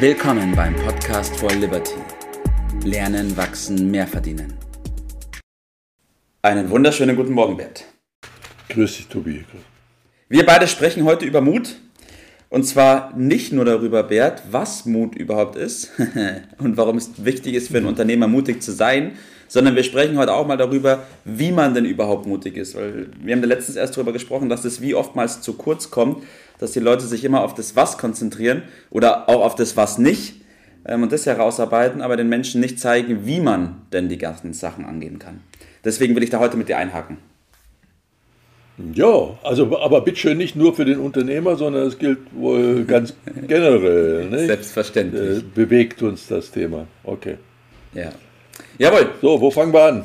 Willkommen 0.00 0.54
beim 0.54 0.76
Podcast 0.76 1.34
for 1.38 1.50
Liberty. 1.50 1.96
Lernen, 2.84 3.36
wachsen, 3.36 3.90
mehr 3.90 4.06
verdienen. 4.06 4.54
Einen 6.40 6.70
wunderschönen 6.70 7.16
guten 7.16 7.32
Morgen, 7.32 7.56
Bert. 7.56 7.84
Grüß 8.68 8.96
dich, 8.96 9.08
Tobi. 9.08 9.44
Wir 10.28 10.46
beide 10.46 10.68
sprechen 10.68 11.02
heute 11.02 11.26
über 11.26 11.40
Mut. 11.40 11.80
Und 12.48 12.62
zwar 12.62 13.12
nicht 13.16 13.52
nur 13.52 13.64
darüber, 13.64 14.04
Bert, 14.04 14.44
was 14.52 14.86
Mut 14.86 15.16
überhaupt 15.16 15.56
ist 15.56 15.90
und 16.58 16.76
warum 16.76 16.96
es 16.96 17.24
wichtig 17.24 17.54
ist 17.54 17.72
für 17.72 17.78
einen 17.78 17.86
Unternehmer 17.86 18.28
mutig 18.28 18.62
zu 18.62 18.70
sein, 18.70 19.16
sondern 19.48 19.74
wir 19.74 19.82
sprechen 19.82 20.16
heute 20.16 20.32
auch 20.32 20.46
mal 20.46 20.56
darüber, 20.56 21.08
wie 21.24 21.50
man 21.50 21.74
denn 21.74 21.84
überhaupt 21.84 22.24
mutig 22.24 22.56
ist. 22.56 22.76
Weil 22.76 23.08
wir 23.20 23.34
haben 23.34 23.42
da 23.42 23.48
letztens 23.48 23.76
erst 23.76 23.96
darüber 23.96 24.12
gesprochen, 24.12 24.48
dass 24.48 24.64
es 24.64 24.80
wie 24.80 24.94
oftmals 24.94 25.40
zu 25.40 25.54
kurz 25.54 25.90
kommt, 25.90 26.22
dass 26.58 26.72
die 26.72 26.80
Leute 26.80 27.06
sich 27.06 27.24
immer 27.24 27.42
auf 27.42 27.54
das 27.54 27.76
Was 27.76 27.98
konzentrieren 27.98 28.62
oder 28.90 29.28
auch 29.28 29.44
auf 29.44 29.54
das 29.54 29.76
Was 29.76 29.98
nicht 29.98 30.34
ähm, 30.84 31.02
und 31.02 31.12
das 31.12 31.26
herausarbeiten, 31.26 32.00
aber 32.02 32.16
den 32.16 32.28
Menschen 32.28 32.60
nicht 32.60 32.80
zeigen, 32.80 33.26
wie 33.26 33.40
man 33.40 33.82
denn 33.92 34.08
die 34.08 34.18
ganzen 34.18 34.52
Sachen 34.52 34.84
angehen 34.84 35.18
kann. 35.18 35.40
Deswegen 35.84 36.14
will 36.16 36.22
ich 36.22 36.30
da 36.30 36.38
heute 36.38 36.56
mit 36.56 36.68
dir 36.68 36.76
einhaken. 36.76 37.18
Ja, 38.94 39.36
also 39.42 39.76
aber 39.80 40.02
bitteschön 40.02 40.38
nicht 40.38 40.54
nur 40.54 40.74
für 40.74 40.84
den 40.84 41.00
Unternehmer, 41.00 41.56
sondern 41.56 41.88
es 41.88 41.98
gilt 41.98 42.18
wohl 42.32 42.84
ganz 42.84 43.12
generell. 43.48 44.26
Nicht? 44.26 44.46
Selbstverständlich. 44.46 45.38
Äh, 45.38 45.42
bewegt 45.54 46.02
uns 46.02 46.28
das 46.28 46.50
Thema. 46.50 46.86
Okay. 47.02 47.38
Ja. 47.92 48.10
Jawohl. 48.78 49.08
So, 49.20 49.40
wo 49.40 49.50
fangen 49.50 49.72
wir 49.72 49.82
an? 49.82 50.04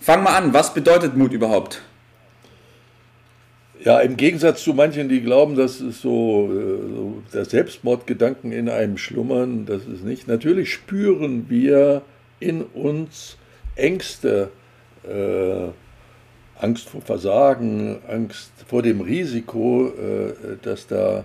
Fangen 0.00 0.22
wir 0.22 0.34
an. 0.34 0.52
Was 0.52 0.72
bedeutet 0.72 1.16
Mut 1.16 1.32
überhaupt? 1.32 1.82
Ja, 3.84 3.98
im 3.98 4.16
Gegensatz 4.16 4.62
zu 4.62 4.74
manchen, 4.74 5.08
die 5.08 5.22
glauben, 5.22 5.56
dass 5.56 5.80
es 5.80 6.02
so, 6.02 6.48
äh, 6.52 6.94
so 6.94 7.22
der 7.34 7.44
Selbstmordgedanken 7.44 8.52
in 8.52 8.68
einem 8.68 8.96
schlummern, 8.96 9.66
das 9.66 9.86
ist 9.86 10.04
nicht. 10.04 10.28
Natürlich 10.28 10.72
spüren 10.72 11.46
wir 11.48 12.02
in 12.38 12.62
uns 12.62 13.36
Ängste, 13.74 14.50
äh, 15.02 15.68
Angst 16.60 16.90
vor 16.90 17.00
Versagen, 17.00 17.98
Angst 18.06 18.52
vor 18.68 18.82
dem 18.82 19.00
Risiko, 19.00 19.88
äh, 19.88 20.56
das 20.62 20.86
da 20.86 21.24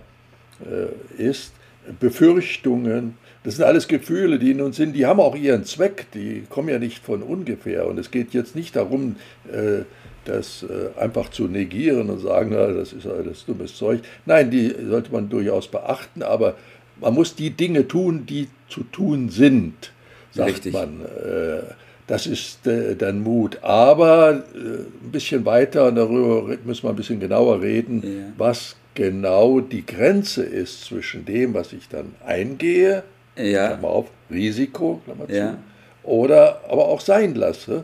äh, 0.65 1.21
ist, 1.21 1.53
Befürchtungen. 1.99 3.17
Das 3.47 3.55
sind 3.55 3.63
alles 3.63 3.87
Gefühle, 3.87 4.39
die 4.39 4.51
in 4.51 4.59
uns 4.59 4.75
sind, 4.75 4.91
die 4.91 5.05
haben 5.05 5.21
auch 5.21 5.33
ihren 5.33 5.63
Zweck, 5.63 6.07
die 6.13 6.43
kommen 6.49 6.67
ja 6.67 6.79
nicht 6.79 7.01
von 7.01 7.23
ungefähr. 7.23 7.87
Und 7.87 7.97
es 7.97 8.11
geht 8.11 8.33
jetzt 8.33 8.57
nicht 8.57 8.75
darum, 8.75 9.15
äh, 9.49 9.83
das 10.25 10.63
äh, 10.63 10.99
einfach 10.99 11.29
zu 11.29 11.47
negieren 11.47 12.09
und 12.09 12.19
sagen, 12.19 12.49
na, 12.51 12.67
das 12.67 12.91
ist 12.91 13.07
alles 13.07 13.45
dummes 13.45 13.77
Zeug. 13.77 14.01
Nein, 14.25 14.51
die 14.51 14.75
sollte 14.89 15.13
man 15.13 15.29
durchaus 15.29 15.69
beachten, 15.69 16.23
aber 16.23 16.55
man 16.99 17.13
muss 17.13 17.35
die 17.35 17.51
Dinge 17.51 17.87
tun, 17.87 18.25
die 18.25 18.49
zu 18.67 18.83
tun 18.83 19.29
sind, 19.29 19.93
sagt 20.33 20.49
Richtig. 20.49 20.73
man. 20.73 20.99
Äh, 21.05 21.61
das 22.05 22.27
ist 22.27 22.59
dann 22.97 23.21
Mut. 23.23 23.59
Aber 23.63 24.43
ein 24.53 25.11
bisschen 25.11 25.45
weiter, 25.45 25.93
darüber 25.93 26.53
müssen 26.65 26.83
wir 26.83 26.89
ein 26.89 26.95
bisschen 26.97 27.21
genauer 27.21 27.61
reden, 27.61 28.03
ja. 28.03 28.33
was 28.37 28.75
genau 28.93 29.61
die 29.61 29.85
Grenze 29.85 30.43
ist 30.43 30.83
zwischen 30.83 31.23
dem, 31.23 31.53
was 31.53 31.71
ich 31.71 31.87
dann 31.87 32.13
eingehe, 32.25 33.03
ja. 33.37 33.67
Klammer 33.67 33.87
auf, 33.87 34.05
Risiko, 34.29 35.01
Klammer 35.05 35.27
zu, 35.27 35.35
ja. 35.35 35.57
oder 36.03 36.61
aber 36.69 36.87
auch 36.87 37.01
sein 37.01 37.35
lasse. 37.35 37.83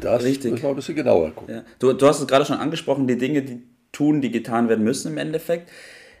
Das 0.00 0.22
Richtig. 0.22 0.52
müssen 0.52 0.62
wir 0.62 0.70
ein 0.70 0.76
bisschen 0.76 0.96
genauer 0.96 1.30
gucken. 1.32 1.54
Ja. 1.54 1.62
Du, 1.78 1.92
du 1.92 2.06
hast 2.06 2.20
es 2.20 2.26
gerade 2.26 2.44
schon 2.44 2.56
angesprochen, 2.56 3.06
die 3.06 3.18
Dinge, 3.18 3.42
die 3.42 3.62
tun, 3.92 4.20
die 4.20 4.30
getan 4.30 4.68
werden 4.68 4.84
müssen 4.84 5.12
im 5.12 5.18
Endeffekt. 5.18 5.70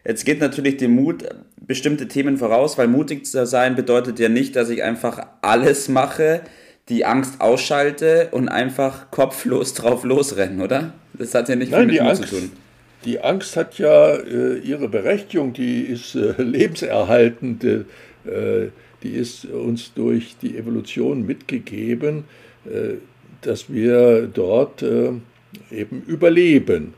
Jetzt 0.06 0.24
geht 0.24 0.40
natürlich 0.40 0.76
dem 0.76 0.94
Mut 0.94 1.24
bestimmte 1.56 2.08
Themen 2.08 2.36
voraus, 2.36 2.76
weil 2.76 2.88
mutig 2.88 3.26
zu 3.26 3.46
sein 3.46 3.74
bedeutet 3.74 4.18
ja 4.18 4.28
nicht, 4.28 4.54
dass 4.54 4.68
ich 4.68 4.82
einfach 4.82 5.26
alles 5.40 5.88
mache, 5.88 6.42
die 6.90 7.06
Angst 7.06 7.40
ausschalte 7.40 8.28
und 8.30 8.48
einfach 8.48 9.10
kopflos 9.10 9.72
drauf 9.72 10.04
losrennen, 10.04 10.60
oder? 10.60 10.92
Das 11.14 11.34
hat 11.34 11.48
ja 11.48 11.56
nicht 11.56 11.72
Nein, 11.72 11.88
viel 11.88 12.00
mit 12.00 12.00
Mut 12.02 12.10
Angst, 12.10 12.28
zu 12.28 12.36
tun. 12.36 12.52
Die 13.06 13.20
Angst 13.20 13.56
hat 13.56 13.78
ja 13.78 14.14
äh, 14.14 14.58
ihre 14.58 14.88
Berechtigung, 14.88 15.54
die 15.54 15.82
ist 15.82 16.14
äh, 16.14 16.34
lebenserhaltend, 16.42 17.64
äh, 17.64 17.84
die 18.24 19.10
ist 19.10 19.44
uns 19.44 19.92
durch 19.94 20.36
die 20.40 20.56
Evolution 20.56 21.26
mitgegeben. 21.26 22.24
Äh, 22.64 22.94
dass 23.44 23.72
wir 23.72 24.26
dort 24.26 24.82
äh, 24.82 25.10
eben 25.70 26.02
überleben. 26.06 26.94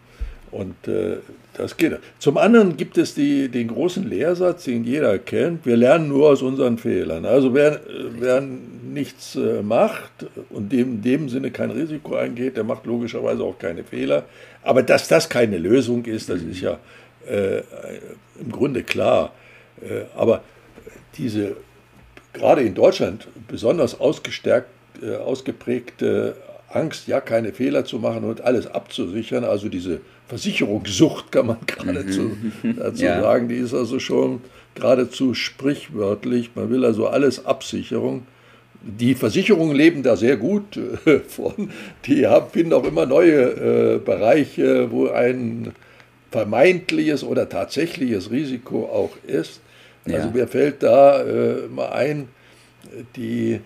Und 0.50 0.88
äh, 0.88 1.16
das 1.54 1.76
geht. 1.76 1.98
Zum 2.18 2.38
anderen 2.38 2.76
gibt 2.76 2.98
es 2.98 3.14
die, 3.14 3.48
den 3.48 3.68
großen 3.68 4.08
Lehrsatz, 4.08 4.64
den 4.64 4.84
jeder 4.84 5.18
kennt, 5.18 5.66
wir 5.66 5.76
lernen 5.76 6.08
nur 6.08 6.28
aus 6.30 6.42
unseren 6.42 6.78
Fehlern. 6.78 7.24
Also 7.24 7.52
wer, 7.54 7.80
wer 8.18 8.40
nichts 8.40 9.36
äh, 9.36 9.62
macht 9.62 10.26
und 10.50 10.70
dem, 10.70 10.94
in 10.94 11.02
dem 11.02 11.28
Sinne 11.28 11.50
kein 11.50 11.70
Risiko 11.70 12.14
eingeht, 12.14 12.56
der 12.56 12.64
macht 12.64 12.86
logischerweise 12.86 13.42
auch 13.42 13.58
keine 13.58 13.84
Fehler. 13.84 14.24
Aber 14.62 14.82
dass 14.82 15.08
das 15.08 15.28
keine 15.28 15.58
Lösung 15.58 16.04
ist, 16.04 16.28
das 16.28 16.42
ist 16.42 16.60
ja 16.60 16.78
äh, 17.26 17.62
im 18.40 18.52
Grunde 18.52 18.82
klar. 18.82 19.32
Äh, 19.82 20.04
aber 20.14 20.42
diese 21.18 21.56
gerade 22.32 22.62
in 22.62 22.74
Deutschland 22.74 23.28
besonders 23.48 23.98
ausgestärkt 23.98 24.68
äh, 25.02 25.16
ausgeprägte 25.16 26.36
Angst, 26.68 27.06
ja 27.06 27.20
keine 27.20 27.52
Fehler 27.52 27.84
zu 27.84 27.98
machen 27.98 28.24
und 28.24 28.42
alles 28.42 28.66
abzusichern. 28.66 29.44
Also 29.44 29.68
diese 29.68 30.00
Versicherungssucht 30.28 31.32
kann 31.32 31.46
man 31.46 31.58
geradezu 31.66 32.32
mhm. 32.62 32.76
dazu 32.76 33.04
ja. 33.04 33.20
sagen, 33.20 33.48
die 33.48 33.56
ist 33.56 33.74
also 33.74 33.98
schon 33.98 34.40
geradezu 34.74 35.34
sprichwörtlich. 35.34 36.50
Man 36.54 36.70
will 36.70 36.84
also 36.84 37.06
alles 37.06 37.44
Absicherung. 37.46 38.26
Die 38.82 39.14
Versicherungen 39.14 39.74
leben 39.74 40.02
da 40.02 40.16
sehr 40.16 40.36
gut 40.36 40.76
äh, 40.76 41.20
von. 41.28 41.70
Die 42.04 42.26
haben, 42.26 42.50
finden 42.50 42.72
auch 42.72 42.84
immer 42.84 43.06
neue 43.06 43.96
äh, 43.96 43.98
Bereiche, 43.98 44.90
wo 44.90 45.08
ein 45.08 45.72
vermeintliches 46.30 47.24
oder 47.24 47.48
tatsächliches 47.48 48.30
Risiko 48.30 48.84
auch 48.86 49.16
ist. 49.26 49.60
Also 50.06 50.28
ja. 50.28 50.34
mir 50.34 50.48
fällt 50.48 50.82
da 50.82 51.22
äh, 51.22 51.68
mal 51.68 51.90
ein, 51.90 52.28
die 53.16 53.60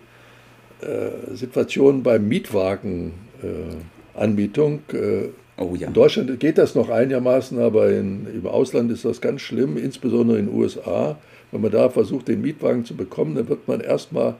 äh, 0.80 1.34
Situation 1.34 2.02
beim 2.02 2.26
Mietwagenanbietung. 2.28 4.80
Äh, 4.92 5.28
oh, 5.58 5.74
ja. 5.76 5.88
In 5.88 5.92
Deutschland 5.92 6.40
geht 6.40 6.56
das 6.58 6.74
noch 6.74 6.88
einigermaßen, 6.88 7.60
aber 7.60 7.90
in, 7.90 8.26
im 8.32 8.46
Ausland 8.46 8.90
ist 8.90 9.04
das 9.04 9.20
ganz 9.20 9.42
schlimm, 9.42 9.76
insbesondere 9.76 10.38
in 10.38 10.46
den 10.46 10.54
USA. 10.54 11.18
Wenn 11.52 11.60
man 11.60 11.70
da 11.70 11.90
versucht, 11.90 12.28
den 12.28 12.40
Mietwagen 12.40 12.84
zu 12.84 12.96
bekommen, 12.96 13.34
dann 13.34 13.48
wird 13.48 13.68
man 13.68 13.80
erstmal 13.80 14.36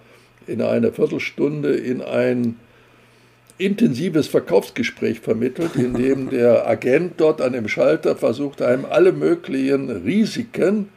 in 0.47 0.63
einer 0.63 0.93
Viertelstunde 0.93 1.75
in 1.75 2.01
ein 2.01 2.57
intensives 3.59 4.27
Verkaufsgespräch 4.27 5.21
vermittelt, 5.21 5.77
in 5.77 5.95
dem 5.95 6.31
der 6.31 6.67
Agent 6.67 7.15
dort 7.19 7.43
an 7.43 7.53
dem 7.53 7.69
Schalter 7.69 8.17
versucht, 8.17 8.63
einem 8.63 8.87
alle 8.87 9.13
möglichen 9.13 9.91
Risiken 9.91 10.89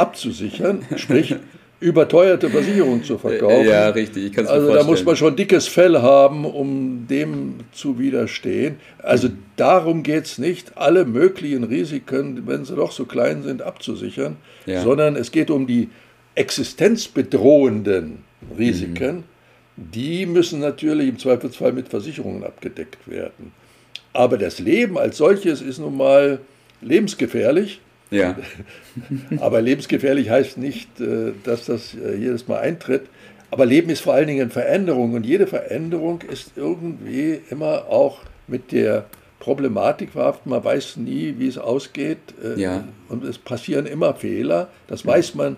abzusichern, 0.00 0.84
sprich 0.96 1.36
überteuerte 1.80 2.50
Versicherung 2.50 3.02
zu 3.02 3.16
verkaufen. 3.16 3.66
Ja, 3.66 3.88
richtig. 3.88 4.32
Ich 4.32 4.48
also 4.48 4.72
da 4.72 4.84
muss 4.84 5.04
man 5.04 5.16
schon 5.16 5.34
dickes 5.34 5.66
Fell 5.66 6.00
haben, 6.00 6.44
um 6.44 7.06
dem 7.08 7.54
zu 7.72 7.98
widerstehen. 7.98 8.76
Also 8.98 9.28
darum 9.56 10.02
geht 10.02 10.26
es 10.26 10.38
nicht, 10.38 10.76
alle 10.76 11.06
möglichen 11.06 11.64
Risiken, 11.64 12.46
wenn 12.46 12.64
sie 12.64 12.76
doch 12.76 12.92
so 12.92 13.06
klein 13.06 13.42
sind, 13.42 13.62
abzusichern, 13.62 14.36
ja. 14.66 14.82
sondern 14.82 15.16
es 15.16 15.30
geht 15.30 15.50
um 15.50 15.66
die 15.66 15.88
existenzbedrohenden 16.34 18.18
Risiken. 18.58 19.16
Mhm. 19.16 19.24
Die 19.76 20.26
müssen 20.26 20.60
natürlich 20.60 21.08
im 21.08 21.18
Zweifelsfall 21.18 21.72
mit 21.72 21.88
Versicherungen 21.88 22.44
abgedeckt 22.44 23.08
werden. 23.08 23.52
Aber 24.12 24.36
das 24.36 24.58
Leben 24.58 24.98
als 24.98 25.16
solches 25.16 25.62
ist 25.62 25.78
nun 25.78 25.96
mal 25.96 26.40
lebensgefährlich. 26.82 27.80
Ja. 28.10 28.36
Aber 29.40 29.60
lebensgefährlich 29.60 30.30
heißt 30.30 30.58
nicht, 30.58 31.00
äh, 31.00 31.32
dass 31.44 31.66
das 31.66 31.94
äh, 31.94 32.16
jedes 32.16 32.48
Mal 32.48 32.60
eintritt. 32.60 33.02
Aber 33.50 33.66
Leben 33.66 33.90
ist 33.90 34.00
vor 34.00 34.14
allen 34.14 34.28
Dingen 34.28 34.50
Veränderung 34.50 35.14
und 35.14 35.26
jede 35.26 35.46
Veränderung 35.46 36.22
ist 36.22 36.52
irgendwie 36.56 37.40
immer 37.50 37.86
auch 37.88 38.20
mit 38.46 38.72
der 38.72 39.06
Problematik 39.40 40.12
verhaftet. 40.12 40.46
Man 40.46 40.62
weiß 40.62 40.96
nie, 40.98 41.34
wie 41.38 41.48
es 41.48 41.58
ausgeht. 41.58 42.18
Äh, 42.42 42.60
ja. 42.60 42.84
Und 43.08 43.24
es 43.24 43.38
passieren 43.38 43.86
immer 43.86 44.14
Fehler. 44.14 44.68
Das 44.86 45.04
weiß 45.04 45.34
man, 45.34 45.56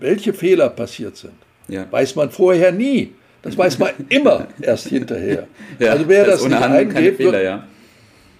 welche 0.00 0.34
Fehler 0.34 0.68
passiert 0.68 1.16
sind. 1.16 1.34
Ja. 1.68 1.86
Weiß 1.90 2.14
man 2.16 2.30
vorher 2.30 2.72
nie. 2.72 3.14
Das 3.42 3.56
weiß 3.56 3.78
man 3.78 3.90
immer 4.08 4.48
erst 4.60 4.88
hinterher. 4.88 5.46
Ja, 5.78 5.92
also 5.92 6.08
wer 6.08 6.24
das, 6.24 6.40
das 6.40 6.48
nicht 6.48 6.62
eingeht, 6.62 7.16
Fehler, 7.16 7.42
ja. 7.42 7.64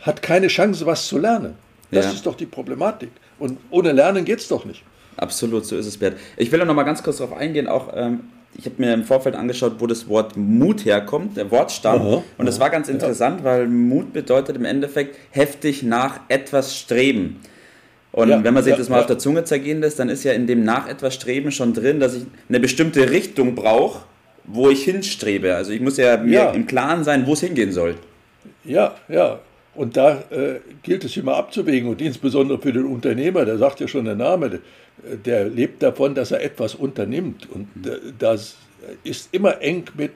hat 0.00 0.20
keine 0.22 0.48
Chance, 0.48 0.84
was 0.84 1.06
zu 1.06 1.18
lernen. 1.18 1.54
Das 1.90 2.06
ja. 2.06 2.12
ist 2.12 2.26
doch 2.26 2.34
die 2.34 2.46
Problematik. 2.46 3.10
Und 3.38 3.58
ohne 3.70 3.92
Lernen 3.92 4.24
geht 4.24 4.40
es 4.40 4.48
doch 4.48 4.64
nicht. 4.64 4.82
Absolut, 5.16 5.66
so 5.66 5.76
ist 5.76 5.86
es, 5.86 5.96
Bert. 5.96 6.16
Ich 6.36 6.52
will 6.52 6.64
noch 6.64 6.74
mal 6.74 6.84
ganz 6.84 7.02
kurz 7.02 7.18
darauf 7.18 7.36
eingehen, 7.36 7.66
auch 7.66 7.88
ähm, 7.94 8.20
ich 8.54 8.64
habe 8.64 8.76
mir 8.78 8.92
im 8.94 9.04
Vorfeld 9.04 9.36
angeschaut, 9.36 9.74
wo 9.78 9.86
das 9.86 10.08
Wort 10.08 10.36
Mut 10.36 10.84
herkommt, 10.84 11.36
der 11.36 11.50
Wortstamm. 11.50 12.00
Aha, 12.00 12.22
und 12.38 12.46
das 12.46 12.58
war 12.58 12.70
ganz 12.70 12.88
interessant, 12.88 13.40
ja. 13.40 13.44
weil 13.44 13.68
Mut 13.68 14.12
bedeutet 14.12 14.56
im 14.56 14.64
Endeffekt 14.64 15.16
heftig 15.30 15.82
nach 15.82 16.20
etwas 16.28 16.76
streben. 16.76 17.40
Und 18.10 18.30
ja, 18.30 18.42
wenn 18.42 18.54
man 18.54 18.64
sich 18.64 18.72
ja, 18.72 18.78
das 18.78 18.88
mal 18.88 19.00
auf 19.00 19.06
der 19.06 19.18
Zunge 19.18 19.44
zergehen 19.44 19.80
lässt, 19.80 19.98
dann 19.98 20.08
ist 20.08 20.24
ja 20.24 20.32
in 20.32 20.46
dem 20.46 20.64
nach 20.64 20.88
etwas 20.88 21.14
Streben 21.14 21.52
schon 21.52 21.74
drin, 21.74 22.00
dass 22.00 22.14
ich 22.14 22.24
eine 22.48 22.58
bestimmte 22.58 23.10
Richtung 23.10 23.54
brauche, 23.54 24.02
wo 24.44 24.70
ich 24.70 24.82
hinstrebe. 24.82 25.54
Also 25.54 25.72
ich 25.72 25.80
muss 25.80 25.98
ja 25.98 26.16
mir 26.16 26.52
im 26.54 26.66
Klaren 26.66 27.04
sein, 27.04 27.26
wo 27.26 27.34
es 27.34 27.40
hingehen 27.40 27.70
soll. 27.70 27.96
Ja, 28.64 28.94
ja. 29.08 29.40
Und 29.78 29.96
da 29.96 30.24
äh, 30.30 30.58
gilt 30.82 31.04
es 31.04 31.16
immer 31.16 31.36
abzuwägen 31.36 31.88
und 31.88 32.02
insbesondere 32.02 32.58
für 32.58 32.72
den 32.72 32.84
Unternehmer, 32.84 33.44
der 33.44 33.58
sagt 33.58 33.78
ja 33.78 33.86
schon 33.86 34.06
der 34.06 34.16
Name, 34.16 34.58
der 35.24 35.48
lebt 35.48 35.84
davon, 35.84 36.16
dass 36.16 36.32
er 36.32 36.42
etwas 36.42 36.74
unternimmt. 36.74 37.48
Und 37.48 37.68
das 38.18 38.56
ist 39.04 39.28
immer 39.30 39.62
eng 39.62 39.84
mit 39.96 40.14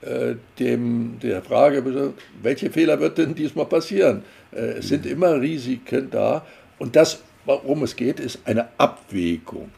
äh, 0.00 0.36
dem, 0.58 1.18
der 1.22 1.42
Frage, 1.42 2.14
welche 2.40 2.70
Fehler 2.70 3.00
wird 3.00 3.18
denn 3.18 3.34
diesmal 3.34 3.66
passieren? 3.66 4.22
Äh, 4.50 4.78
es 4.78 4.88
sind 4.88 5.04
immer 5.04 5.38
Risiken 5.38 6.10
da. 6.10 6.46
Und 6.78 6.96
das, 6.96 7.22
worum 7.44 7.82
es 7.82 7.94
geht, 7.94 8.18
ist 8.18 8.38
eine 8.46 8.68
Abwägung. 8.78 9.68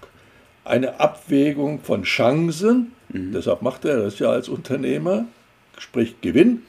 Eine 0.64 1.00
Abwägung 1.00 1.80
von 1.80 2.04
Chancen, 2.04 2.92
mhm. 3.08 3.32
deshalb 3.32 3.62
macht 3.62 3.84
er 3.84 3.96
das 3.98 4.20
ja 4.20 4.30
als 4.30 4.48
Unternehmer, 4.48 5.26
sprich 5.76 6.20
Gewinn, 6.20 6.62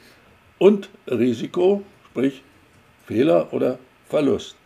und 0.58 0.88
Risiko, 1.06 1.84
sprich 2.10 2.42
Fehler 3.06 3.52
oder 3.52 3.78
Verlust. 4.08 4.56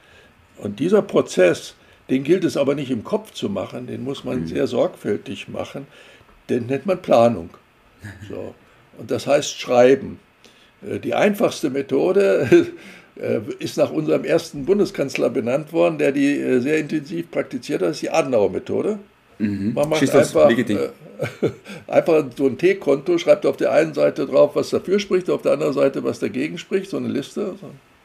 Und 0.59 0.79
dieser 0.79 1.03
Prozess, 1.03 1.75
den 2.09 2.25
gilt 2.25 2.45
es 2.45 2.57
aber 2.57 2.75
nicht 2.75 2.91
im 2.91 3.05
Kopf 3.05 3.33
zu 3.33 3.49
machen, 3.49 3.87
den 3.87 4.05
muss 4.05 4.25
man 4.25 4.41
mhm. 4.41 4.47
sehr 4.47 4.67
sorgfältig 4.67 5.49
machen, 5.49 5.87
den 6.49 6.67
nennt 6.67 6.87
man 6.87 7.01
Planung. 7.01 7.51
So. 8.29 8.55
Und 8.99 9.11
das 9.11 9.27
heißt 9.27 9.59
Schreiben. 9.59 10.19
Äh, 10.87 10.99
die 10.99 11.15
einfachste 11.15 11.71
Methode 11.71 12.67
äh, 13.17 13.41
ist 13.59 13.77
nach 13.77 13.91
unserem 13.91 14.25
ersten 14.25 14.65
Bundeskanzler 14.65 15.31
benannt 15.31 15.73
worden, 15.73 15.99
der 15.99 16.13
die 16.13 16.39
äh, 16.39 16.61
sehr 16.61 16.79
intensiv 16.79 17.31
praktiziert 17.31 17.83
hat, 17.83 17.91
ist 17.91 18.03
die 18.03 18.11
Adenauer-Methode. 18.11 18.99
Mhm. 19.39 19.73
Man 19.75 19.89
macht 19.89 20.15
einfach, 20.15 20.51
äh, 20.51 20.91
einfach 21.87 22.25
so 22.37 22.47
ein 22.47 22.59
T-Konto, 22.59 23.19
schreibt 23.19 23.47
auf 23.47 23.57
der 23.57 23.73
einen 23.73 23.95
Seite 23.95 24.27
drauf, 24.27 24.55
was 24.55 24.71
dafür 24.71 24.99
spricht, 24.99 25.31
auf 25.31 25.43
der 25.43 25.53
anderen 25.53 25.73
Seite, 25.73 26.05
was 26.05 26.19
dagegen 26.19 26.59
spricht, 26.59 26.91
so 26.91 26.99
eine 26.99 27.09
Liste, 27.09 27.55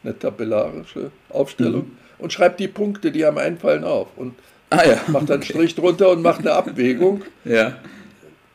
eine 0.06 0.18
tabellarische 0.18 1.10
Aufstellung. 1.30 1.82
Mhm 1.82 2.06
und 2.18 2.32
schreibt 2.32 2.60
die 2.60 2.68
Punkte, 2.68 3.12
die 3.12 3.24
einem 3.24 3.38
einfallen, 3.38 3.84
auf. 3.84 4.08
Und 4.16 4.34
ah, 4.70 4.84
ja. 4.84 5.00
macht 5.08 5.30
dann 5.30 5.38
okay. 5.38 5.52
Strich 5.52 5.74
drunter 5.74 6.10
und 6.10 6.22
macht 6.22 6.40
eine 6.40 6.52
Abwägung. 6.52 7.22
ja. 7.44 7.76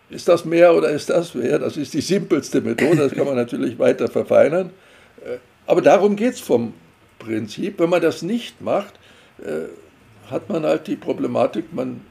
Ist 0.09 0.27
das 0.27 0.44
mehr 0.45 0.75
oder 0.75 0.89
ist 0.89 1.09
das 1.09 1.36
mehr? 1.36 1.59
Das 1.59 1.77
ist 1.77 1.94
die 1.94 2.01
simpelste 2.01 2.62
Methode, 2.62 2.98
das 2.98 3.13
kann 3.13 3.25
man 3.25 3.36
natürlich 3.36 3.80
weiter 3.80 4.07
verfeinern. 4.09 4.71
Äh, 5.24 5.38
aber 5.65 5.81
darum 5.81 6.15
geht 6.15 6.33
es 6.33 6.39
vom 6.42 6.74
Prinzip. 7.19 7.80
Wenn 7.80 7.89
man 7.89 8.01
das 8.01 8.21
nicht 8.21 8.62
macht, 8.62 8.94
äh, 9.39 9.69
hat 10.30 10.50
man 10.50 10.65
halt 10.65 10.88
die 10.88 10.97
Problematik, 10.97 11.71
man 11.71 12.01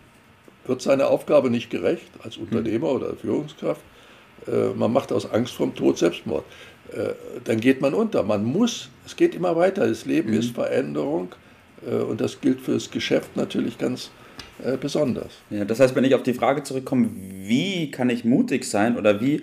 wird 0.67 0.81
seiner 0.81 1.09
Aufgabe 1.09 1.51
nicht 1.51 1.69
gerecht 1.69 2.09
als 2.23 2.37
hm. 2.37 2.45
Unternehmer 2.45 2.89
oder 2.89 3.15
Führungskraft. 3.17 3.83
Äh, 4.47 4.75
man 4.77 4.93
macht 4.93 5.13
aus 5.13 5.31
Angst 5.31 5.55
vom 5.55 5.75
Tod 5.75 5.99
Selbstmord. 5.99 6.45
Dann 7.45 7.61
geht 7.61 7.81
man 7.81 7.95
unter. 7.95 8.25
Man 8.25 8.43
muss, 8.43 8.89
es 9.07 9.15
geht 9.15 9.37
immer 9.37 9.55
weiter. 9.55 9.87
Das 9.87 10.07
Leben 10.07 10.33
mhm. 10.33 10.39
ist 10.41 10.51
Veränderung. 10.51 11.29
Äh, 11.87 11.95
und 11.97 12.21
das 12.21 12.41
gilt 12.41 12.61
für 12.61 12.73
das 12.73 12.91
Geschäft 12.91 13.37
natürlich 13.37 13.79
ganz 13.79 14.11
äh, 14.65 14.77
besonders. 14.77 15.33
Ja, 15.51 15.65
das 15.65 15.81
heißt, 15.81 15.95
wenn 15.95 16.05
ich 16.05 16.15
auf 16.15 16.23
die 16.23 16.35
Frage 16.35 16.63
zurückkomme, 16.63 17.09
wie 17.15 17.91
kann 17.91 18.11
ich 18.11 18.25
mutig 18.25 18.65
sein 18.65 18.97
oder 18.97 19.21
wie 19.21 19.43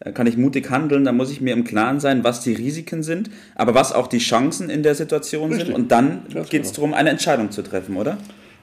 äh, 0.00 0.12
kann 0.12 0.26
ich 0.26 0.36
mutig 0.36 0.70
handeln, 0.70 1.04
dann 1.04 1.16
muss 1.16 1.30
ich 1.30 1.40
mir 1.40 1.52
im 1.52 1.64
Klaren 1.64 2.00
sein, 2.00 2.24
was 2.24 2.40
die 2.42 2.52
Risiken 2.54 3.02
sind, 3.02 3.30
aber 3.54 3.74
was 3.74 3.92
auch 3.92 4.06
die 4.06 4.18
Chancen 4.18 4.70
in 4.70 4.82
der 4.82 4.94
Situation 4.94 5.50
Richtig. 5.50 5.68
sind. 5.68 5.76
Und 5.76 5.92
dann 5.92 6.22
geht 6.28 6.44
es 6.44 6.50
genau. 6.50 6.72
darum, 6.74 6.94
eine 6.94 7.10
Entscheidung 7.10 7.50
zu 7.50 7.62
treffen, 7.62 7.96
oder? 7.96 8.18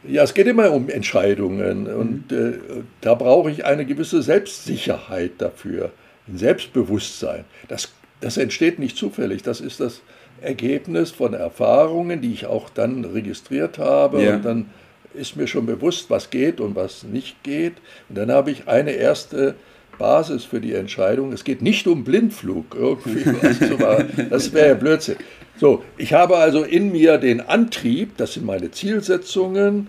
Ja, 0.07 0.23
es 0.23 0.33
geht 0.33 0.47
immer 0.47 0.71
um 0.71 0.89
Entscheidungen 0.89 1.83
mhm. 1.83 1.99
und 1.99 2.31
äh, 2.31 2.53
da 3.01 3.15
brauche 3.15 3.51
ich 3.51 3.65
eine 3.65 3.85
gewisse 3.85 4.21
Selbstsicherheit 4.21 5.33
dafür, 5.39 5.91
ein 6.27 6.37
Selbstbewusstsein. 6.37 7.45
Das, 7.67 7.91
das 8.21 8.37
entsteht 8.37 8.79
nicht 8.79 8.97
zufällig, 8.97 9.43
das 9.43 9.59
ist 9.59 9.79
das 9.79 10.01
Ergebnis 10.41 11.11
von 11.11 11.33
Erfahrungen, 11.33 12.21
die 12.21 12.31
ich 12.31 12.45
auch 12.45 12.69
dann 12.69 13.03
registriert 13.03 13.77
habe. 13.77 14.23
Ja. 14.23 14.35
Und 14.35 14.45
dann 14.45 14.65
ist 15.13 15.35
mir 15.35 15.47
schon 15.47 15.65
bewusst, 15.65 16.09
was 16.09 16.29
geht 16.29 16.61
und 16.61 16.75
was 16.75 17.03
nicht 17.03 17.43
geht. 17.43 17.73
Und 18.07 18.17
dann 18.17 18.31
habe 18.31 18.51
ich 18.51 18.67
eine 18.67 18.91
erste 18.91 19.55
Basis 19.97 20.45
für 20.45 20.61
die 20.61 20.73
Entscheidung. 20.73 21.33
Es 21.33 21.43
geht 21.43 21.61
nicht 21.61 21.87
um 21.87 22.03
Blindflug 22.03 22.75
irgendwie. 22.75 23.23
das 24.29 24.53
wäre 24.53 24.69
ja 24.69 24.73
Blödsinn. 24.75 25.17
So, 25.59 25.83
ich 25.97 26.13
habe 26.13 26.37
also 26.37 26.63
in 26.63 26.93
mir 26.93 27.17
den 27.17 27.41
Antrieb, 27.41 28.15
das 28.15 28.33
sind 28.33 28.45
meine 28.45 28.71
Zielsetzungen, 28.71 29.87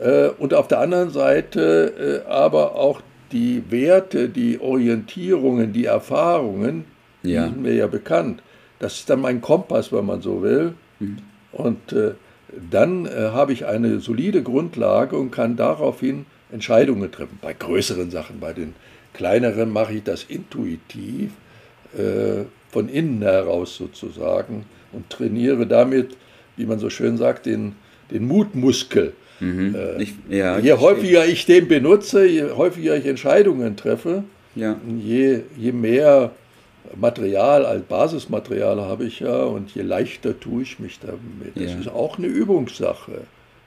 äh, 0.00 0.28
und 0.28 0.54
auf 0.54 0.66
der 0.66 0.80
anderen 0.80 1.10
Seite 1.10 2.22
äh, 2.26 2.28
aber 2.28 2.74
auch 2.74 3.00
die 3.30 3.62
Werte, 3.70 4.28
die 4.28 4.60
Orientierungen, 4.60 5.72
die 5.72 5.84
Erfahrungen, 5.84 6.84
ja. 7.22 7.44
die 7.44 7.52
sind 7.52 7.62
mir 7.62 7.74
ja 7.74 7.86
bekannt. 7.86 8.42
Das 8.80 8.94
ist 8.94 9.08
dann 9.08 9.20
mein 9.20 9.40
Kompass, 9.40 9.92
wenn 9.92 10.04
man 10.04 10.20
so 10.20 10.42
will. 10.42 10.74
Mhm. 10.98 11.18
Und 11.52 11.92
äh, 11.92 12.14
dann 12.70 13.06
äh, 13.06 13.30
habe 13.32 13.52
ich 13.52 13.66
eine 13.66 14.00
solide 14.00 14.42
Grundlage 14.42 15.16
und 15.16 15.30
kann 15.30 15.56
daraufhin 15.56 16.26
Entscheidungen 16.50 17.10
treffen. 17.12 17.38
Bei 17.40 17.52
größeren 17.52 18.10
Sachen, 18.10 18.40
bei 18.40 18.52
den 18.52 18.74
kleineren 19.12 19.72
mache 19.72 19.94
ich 19.94 20.02
das 20.02 20.24
intuitiv, 20.24 21.30
äh, 21.96 22.44
von 22.70 22.88
innen 22.88 23.22
heraus 23.22 23.76
sozusagen 23.76 24.64
und 24.94 25.10
trainiere 25.10 25.66
damit, 25.66 26.16
wie 26.56 26.66
man 26.66 26.78
so 26.78 26.90
schön 26.90 27.16
sagt, 27.16 27.46
den, 27.46 27.74
den 28.10 28.26
Mutmuskel. 28.26 29.12
Mhm. 29.40 29.74
Äh, 29.74 30.02
ich, 30.02 30.14
ja, 30.28 30.58
je 30.58 30.74
häufiger 30.74 31.26
ich 31.26 31.46
den 31.46 31.68
benutze, 31.68 32.26
je 32.26 32.50
häufiger 32.52 32.96
ich 32.96 33.06
Entscheidungen 33.06 33.76
treffe, 33.76 34.24
ja. 34.54 34.76
je, 34.98 35.40
je 35.56 35.72
mehr 35.72 36.30
Material 36.96 37.64
als 37.66 37.82
Basismaterial 37.84 38.80
habe 38.80 39.04
ich 39.04 39.20
ja 39.20 39.44
und 39.44 39.74
je 39.74 39.82
leichter 39.82 40.38
tue 40.38 40.62
ich 40.62 40.78
mich 40.78 41.00
damit. 41.00 41.56
Das 41.56 41.72
ja. 41.72 41.80
ist 41.80 41.88
auch 41.88 42.18
eine 42.18 42.26
Übungssache. 42.26 43.22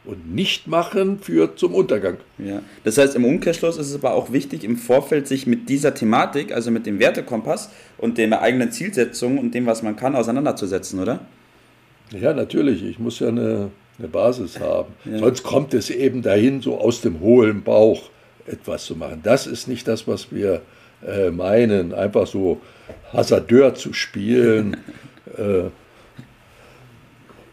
Und 0.07 0.33
nicht 0.33 0.67
machen 0.67 1.19
führt 1.19 1.59
zum 1.59 1.75
Untergang. 1.75 2.15
Ja. 2.37 2.61
Das 2.85 2.97
heißt, 2.97 3.13
im 3.17 3.25
Umkehrschluss 3.25 3.77
ist 3.77 3.89
es 3.89 3.95
aber 3.95 4.13
auch 4.13 4.31
wichtig, 4.31 4.63
im 4.63 4.77
Vorfeld 4.77 5.27
sich 5.27 5.45
mit 5.47 5.67
dieser 5.67 5.93
Thematik, 5.93 6.53
also 6.53 6.71
mit 6.71 6.85
dem 6.85 6.97
Wertekompass 6.99 7.69
und 7.97 8.17
der 8.17 8.41
eigenen 8.41 8.71
Zielsetzung 8.71 9.37
und 9.37 9.53
dem, 9.53 9.65
was 9.65 9.83
man 9.83 9.97
kann, 9.97 10.15
auseinanderzusetzen, 10.15 11.01
oder? 11.01 11.19
Ja, 12.17 12.33
natürlich. 12.33 12.85
Ich 12.85 12.99
muss 12.99 13.19
ja 13.19 13.27
eine, 13.27 13.69
eine 13.99 14.07
Basis 14.07 14.61
haben. 14.61 14.93
Ja. 15.03 15.19
Sonst 15.19 15.43
kommt 15.43 15.73
es 15.73 15.89
eben 15.89 16.21
dahin, 16.21 16.61
so 16.61 16.79
aus 16.79 17.01
dem 17.01 17.19
hohlen 17.19 17.63
Bauch 17.63 18.09
etwas 18.45 18.85
zu 18.85 18.95
machen. 18.95 19.19
Das 19.23 19.45
ist 19.45 19.67
nicht 19.67 19.89
das, 19.89 20.07
was 20.07 20.31
wir 20.31 20.61
äh, 21.05 21.31
meinen. 21.31 21.93
Einfach 21.93 22.27
so 22.27 22.61
Hasardeur 23.11 23.75
zu 23.75 23.91
spielen, 23.91 24.77
äh, 25.37 25.63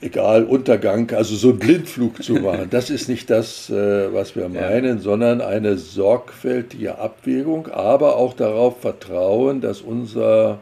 egal, 0.05 0.45
Untergang, 0.45 1.11
also 1.13 1.35
so 1.35 1.51
einen 1.51 1.59
Blindflug 1.59 2.23
zu 2.23 2.35
machen. 2.41 2.69
Das 2.71 2.91
ist 2.91 3.09
nicht 3.09 3.31
das, 3.31 3.71
äh, 3.71 4.13
was 4.13 4.37
wir 4.37 4.49
meinen, 4.49 4.97
ja. 4.97 5.03
sondern 5.03 5.41
eine 5.41 5.77
sorgfältige 5.79 6.99
Abwägung, 6.99 7.69
aber 7.69 8.17
auch 8.17 8.35
darauf 8.35 8.81
vertrauen, 8.81 9.61
dass 9.61 9.81
unser 9.81 10.59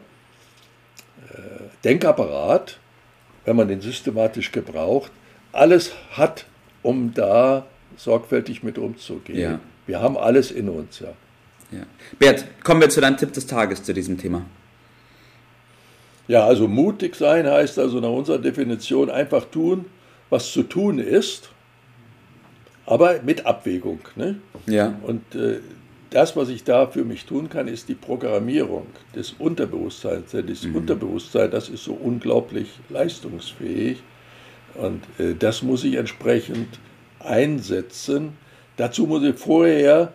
äh, 1.31 1.37
Denkapparat, 1.83 2.79
wenn 3.45 3.55
man 3.55 3.67
den 3.67 3.81
systematisch 3.81 4.51
gebraucht, 4.51 5.11
alles 5.51 5.91
hat, 6.11 6.45
um 6.81 7.13
da 7.13 7.65
sorgfältig 7.97 8.63
mit 8.63 8.77
umzugehen. 8.77 9.39
Ja. 9.39 9.59
Wir 9.85 10.01
haben 10.01 10.17
alles 10.17 10.51
in 10.51 10.69
uns, 10.69 11.01
ja. 11.01 11.13
ja. 11.71 11.83
Bert, 12.17 12.45
kommen 12.63 12.79
wir 12.81 12.89
zu 12.89 13.01
deinem 13.01 13.17
Tipp 13.17 13.33
des 13.33 13.45
Tages 13.45 13.83
zu 13.83 13.93
diesem 13.93 14.17
Thema. 14.17 14.45
Ja, 16.27 16.45
also 16.45 16.67
mutig 16.67 17.15
sein 17.15 17.47
heißt 17.47 17.77
also 17.79 17.99
nach 17.99 18.09
unserer 18.09 18.39
Definition 18.39 19.09
einfach 19.09 19.45
tun, 19.45 19.85
was 20.29 20.51
zu 20.51 20.63
tun 20.63 20.99
ist, 20.99 21.49
aber 22.85 23.21
mit 23.23 23.45
Abwägung. 23.45 23.99
Ne? 24.15 24.39
Ja. 24.65 24.97
Und 25.03 25.35
äh, 25.35 25.59
das, 26.09 26.35
was 26.35 26.49
ich 26.49 26.63
da 26.63 26.87
für 26.87 27.03
mich 27.03 27.25
tun 27.25 27.49
kann, 27.49 27.67
ist 27.67 27.89
die 27.89 27.95
Programmierung 27.95 28.85
des 29.15 29.33
Unterbewusstseins. 29.39 30.31
Denn 30.31 30.47
das 30.47 30.63
mhm. 30.63 30.75
Unterbewusstsein, 30.75 31.51
das 31.51 31.69
ist 31.69 31.83
so 31.83 31.93
unglaublich 31.93 32.69
leistungsfähig. 32.89 34.01
Und 34.75 35.03
äh, 35.19 35.33
das 35.37 35.63
muss 35.63 35.83
ich 35.83 35.95
entsprechend 35.95 36.79
einsetzen. 37.19 38.37
Dazu 38.77 39.07
muss 39.07 39.23
ich 39.23 39.35
vorher 39.35 40.13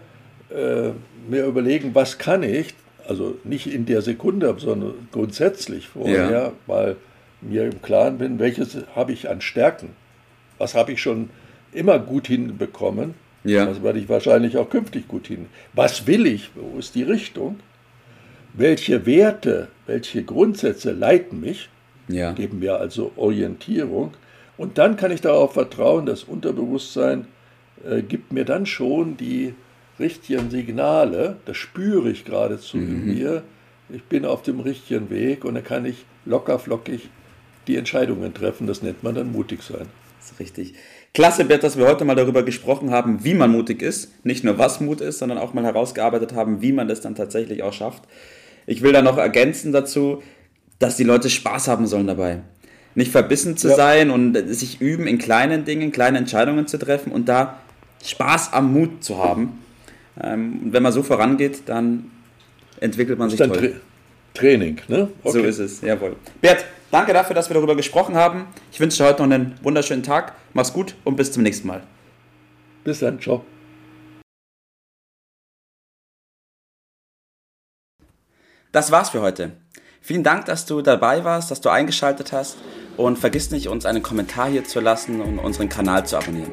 äh, 0.51 0.91
mir 1.29 1.45
überlegen, 1.47 1.95
was 1.95 2.19
kann 2.19 2.43
ich, 2.43 2.75
also 3.09 3.39
nicht 3.43 3.67
in 3.67 3.87
der 3.87 4.03
Sekunde, 4.03 4.55
sondern 4.59 5.09
grundsätzlich 5.13 5.89
vorher 5.89 6.31
ja. 6.31 6.53
mal 6.67 6.97
mir 7.41 7.65
im 7.65 7.81
Klaren 7.83 8.19
bin, 8.19 8.39
welches 8.39 8.77
habe 8.95 9.13
ich 9.13 9.29
an 9.29 9.41
Stärken, 9.41 9.91
was 10.59 10.75
habe 10.75 10.93
ich 10.93 11.01
schon 11.01 11.31
immer 11.73 11.99
gut 11.99 12.27
hinbekommen, 12.27 13.15
ja. 13.45 13.65
das 13.65 13.83
werde 13.83 13.99
ich 13.99 14.09
wahrscheinlich 14.09 14.59
auch 14.59 14.69
künftig 14.69 15.09
gut 15.09 15.27
hin. 15.27 15.47
Was 15.73 16.07
will 16.07 16.27
ich, 16.27 16.51
wo 16.55 16.79
ist 16.79 16.95
die 16.95 17.03
Richtung, 17.03 17.61
welche 18.53 19.07
Werte, 19.07 19.69
welche 19.87 20.23
Grundsätze 20.23 20.93
leiten 20.93 21.41
mich, 21.41 21.71
ja. 22.09 22.33
geben 22.33 22.59
mir 22.59 22.77
also 22.77 23.13
Orientierung 23.17 24.13
Und 24.57 24.79
dann 24.79 24.97
kann 24.97 25.13
ich 25.13 25.21
darauf 25.21 25.53
vertrauen, 25.53 26.07
das 26.07 26.25
Unterbewusstsein 26.25 27.27
äh, 27.89 28.03
gibt 28.03 28.33
mir 28.33 28.45
dann 28.45 28.67
schon 28.67 29.17
die 29.17 29.55
richtigen 29.99 30.51
Signale, 30.51 31.37
das 31.45 31.57
spüre 31.57 32.11
ich 32.11 32.25
geradezu 32.25 32.77
mhm. 32.77 32.89
in 32.89 33.15
mir, 33.15 33.43
ich 33.91 34.03
bin 34.05 34.25
auf 34.25 34.43
dem 34.43 34.61
richtigen 34.61 35.11
Weg 35.11 35.45
und 35.45 35.55
dann 35.55 35.65
kann 35.65 35.87
ich 35.87 36.05
locker 36.25 36.59
flockig 36.59 37.09
die 37.67 37.77
Entscheidungen 37.77 38.35
treffen. 38.35 38.67
Das 38.67 38.83
nennt 38.83 39.03
man 39.03 39.15
dann 39.15 39.33
mutig 39.33 39.63
sein. 39.63 39.87
Das 40.19 40.33
ist 40.33 40.41
richtig. 40.41 40.75
Klasse, 41.15 41.45
Bert, 41.45 41.63
dass 41.63 41.79
wir 41.79 41.87
heute 41.87 42.05
mal 42.05 42.15
darüber 42.15 42.43
gesprochen 42.43 42.91
haben, 42.91 43.25
wie 43.25 43.35
man 43.35 43.51
mutig 43.51 43.83
ist. 43.83 44.13
Nicht 44.25 44.45
nur 44.45 44.59
was 44.59 44.81
Mut 44.81 45.01
ist, 45.01 45.19
sondern 45.19 45.39
auch 45.39 45.55
mal 45.55 45.65
herausgearbeitet 45.65 46.35
haben, 46.35 46.61
wie 46.61 46.73
man 46.73 46.89
das 46.89 47.01
dann 47.01 47.15
tatsächlich 47.15 47.63
auch 47.63 47.73
schafft. 47.73 48.03
Ich 48.67 48.83
will 48.83 48.93
da 48.93 49.01
noch 49.01 49.17
ergänzen 49.17 49.73
dazu, 49.73 50.23
dass 50.79 50.97
die 50.97 51.05
Leute 51.05 51.31
Spaß 51.31 51.69
haben 51.69 51.87
sollen 51.87 52.07
dabei. 52.07 52.41
Nicht 52.95 53.11
verbissen 53.11 53.57
zu 53.57 53.69
ja. 53.69 53.77
sein 53.77 54.11
und 54.11 54.37
sich 54.49 54.81
üben, 54.81 55.07
in 55.07 55.19
kleinen 55.19 55.65
Dingen, 55.65 55.93
kleine 55.93 56.19
Entscheidungen 56.19 56.67
zu 56.67 56.79
treffen 56.79 57.13
und 57.13 57.29
da 57.29 57.59
Spaß 58.05 58.53
am 58.53 58.73
Mut 58.73 59.03
zu 59.03 59.19
haben. 59.19 59.59
Ähm, 60.21 60.61
wenn 60.73 60.83
man 60.83 60.93
so 60.93 61.03
vorangeht, 61.03 61.63
dann 61.67 62.11
entwickelt 62.81 63.19
man 63.19 63.31
sich 63.31 63.39
dann 63.39 63.53
toll. 63.53 63.71
Tra 63.71 63.79
Training, 64.35 64.81
ne? 64.89 65.09
Okay. 65.23 65.33
So 65.33 65.45
ist 65.45 65.59
es, 65.59 65.81
jawohl. 65.81 66.17
Bert, 66.41 66.65
danke 66.91 67.13
dafür, 67.13 67.35
dass 67.35 67.51
wir 67.51 67.55
darüber 67.55 67.75
gesprochen 67.75 68.15
haben. 68.15 68.47
Ich 68.71 68.79
wünsche 68.79 68.99
dir 68.99 69.09
heute 69.09 69.23
noch 69.23 69.35
einen 69.35 69.59
wunderschönen 69.63 70.03
Tag. 70.03 70.35
Mach's 70.53 70.73
gut 70.73 70.95
und 71.05 71.17
bis 71.17 71.33
zum 71.33 71.43
nächsten 71.43 71.67
Mal. 71.67 71.83
Bis 72.85 73.01
dann, 73.01 73.21
ciao. 73.21 73.45
Das 78.71 78.91
war's 78.93 79.11
für 79.11 79.23
heute. 79.23 79.53
Vielen 80.01 80.23
Dank, 80.23 80.45
dass 80.45 80.67
du 80.67 80.83
dabei 80.83 81.25
warst, 81.25 81.51
dass 81.51 81.61
du 81.61 81.69
eingeschaltet 81.69 82.33
hast 82.33 82.59
und 82.97 83.19
vergiss 83.19 83.51
nicht, 83.51 83.69
uns 83.69 83.87
einen 83.87 84.03
Kommentar 84.03 84.49
hier 84.49 84.65
zu 84.65 84.81
lassen 84.81 85.21
und 85.21 85.39
unseren 85.39 85.69
Kanal 85.69 86.07
zu 86.07 86.17
abonnieren. 86.17 86.53